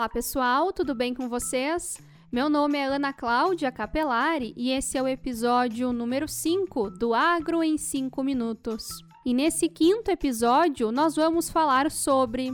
[0.00, 1.98] Olá pessoal, tudo bem com vocês?
[2.32, 7.62] Meu nome é Ana Cláudia Capelari e esse é o episódio número 5 do Agro
[7.62, 8.88] em 5 Minutos.
[9.26, 12.50] E nesse quinto episódio, nós vamos falar sobre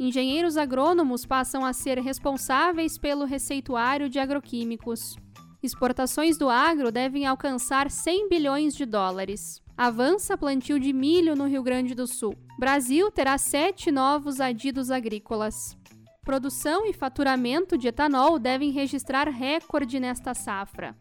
[0.00, 5.16] engenheiros agrônomos passam a ser responsáveis pelo receituário de agroquímicos.
[5.62, 9.62] Exportações do agro devem alcançar 100 bilhões de dólares.
[9.76, 12.34] Avança plantio de milho no Rio Grande do Sul.
[12.58, 15.78] Brasil terá sete novos adidos agrícolas.
[16.22, 20.94] Produção e faturamento de etanol devem registrar recorde nesta safra.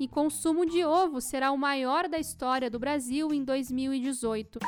[0.00, 4.58] E consumo de ovo será o maior da história do Brasil em 2018.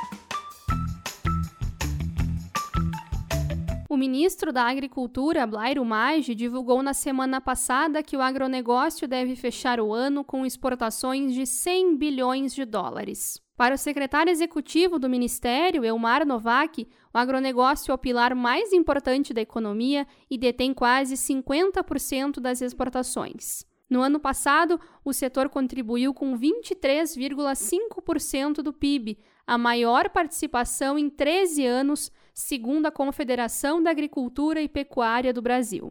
[3.96, 9.80] O ministro da Agricultura, Blairo Maggi, divulgou na semana passada que o agronegócio deve fechar
[9.80, 13.40] o ano com exportações de 100 bilhões de dólares.
[13.56, 19.32] Para o secretário executivo do Ministério, Elmar Novak, o agronegócio é o pilar mais importante
[19.32, 23.64] da economia e detém quase 50% das exportações.
[23.88, 31.64] No ano passado, o setor contribuiu com 23,5% do PIB, a maior participação em 13
[31.64, 35.90] anos, segundo a Confederação da Agricultura e Pecuária do Brasil.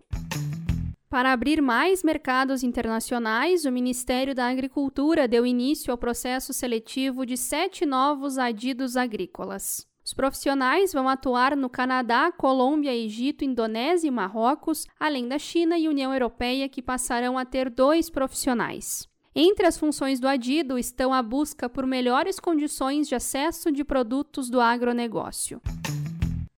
[1.10, 7.36] Para abrir mais mercados internacionais, o Ministério da Agricultura deu início ao processo seletivo de
[7.36, 9.88] sete novos adidos agrícolas.
[10.06, 15.88] Os profissionais vão atuar no Canadá, Colômbia, Egito, Indonésia e Marrocos, além da China e
[15.88, 19.10] União Europeia, que passarão a ter dois profissionais.
[19.34, 24.48] Entre as funções do adido estão a busca por melhores condições de acesso de produtos
[24.48, 25.60] do agronegócio.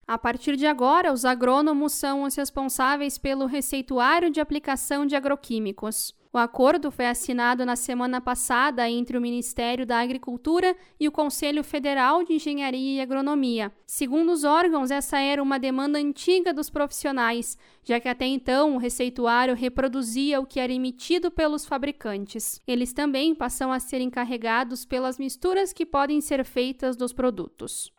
[0.08, 6.14] A partir de agora, os agrônomos são os responsáveis pelo receituário de aplicação de agroquímicos.
[6.32, 11.64] O acordo foi assinado na semana passada entre o Ministério da Agricultura e o Conselho
[11.64, 13.72] Federal de Engenharia e Agronomia.
[13.84, 18.78] Segundo os órgãos, essa era uma demanda antiga dos profissionais, já que até então o
[18.78, 22.60] receituário reproduzia o que era emitido pelos fabricantes.
[22.66, 27.90] Eles também passam a ser encarregados pelas misturas que podem ser feitas dos produtos.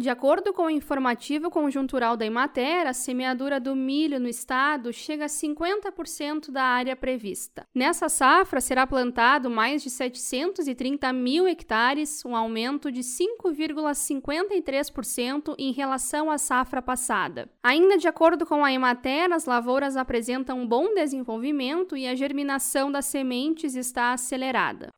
[0.00, 5.26] De acordo com o informativo conjuntural da Imater, a semeadura do milho no estado chega
[5.26, 7.66] a 50% da área prevista.
[7.74, 16.30] Nessa safra será plantado mais de 730 mil hectares, um aumento de 5,53% em relação
[16.30, 17.50] à safra passada.
[17.62, 22.90] Ainda de acordo com a Imater, as lavouras apresentam um bom desenvolvimento e a germinação
[22.90, 24.88] das sementes está acelerada.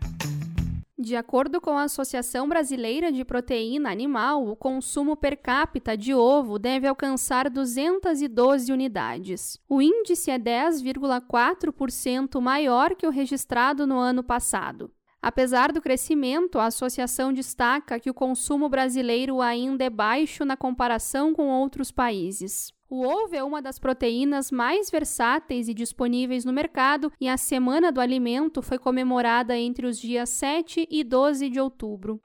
[1.02, 6.60] De acordo com a Associação Brasileira de Proteína Animal, o consumo per capita de ovo
[6.60, 9.58] deve alcançar 212 unidades.
[9.68, 14.92] O índice é 10,4% maior que o registrado no ano passado.
[15.20, 21.34] Apesar do crescimento, a associação destaca que o consumo brasileiro ainda é baixo na comparação
[21.34, 22.72] com outros países.
[22.94, 27.90] O ovo é uma das proteínas mais versáteis e disponíveis no mercado e a Semana
[27.90, 32.20] do Alimento foi comemorada entre os dias 7 e 12 de outubro.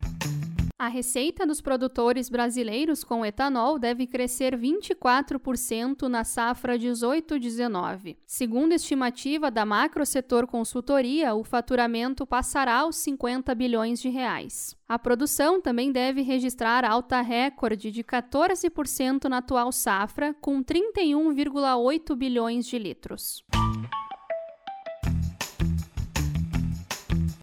[0.79, 8.15] A receita dos produtores brasileiros com etanol deve crescer 24% na safra 18-19.
[8.27, 14.75] Segundo estimativa da Macro Setor Consultoria, o faturamento passará aos 50 bilhões de reais.
[14.88, 22.67] A produção também deve registrar alta recorde de 14% na atual safra, com 31,8 bilhões
[22.67, 23.44] de litros.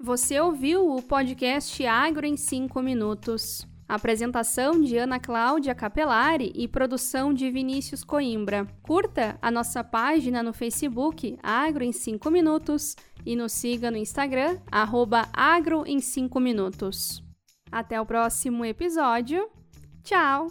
[0.04, 3.66] Você ouviu o podcast Agro em 5 minutos.
[3.88, 8.66] Apresentação de Ana Cláudia Capelari e produção de Vinícius Coimbra.
[8.82, 12.94] Curta a nossa página no Facebook Agro em 5 minutos
[13.24, 17.24] e nos siga no Instagram arroba Agro em 5 minutos.
[17.72, 19.48] Até o próximo episódio.
[20.02, 20.50] Tchau!